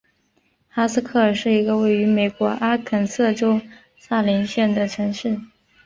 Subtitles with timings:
[0.67, 3.61] 哈斯克尔是一个位于美国阿肯色州
[3.99, 5.39] 萨林县的城市。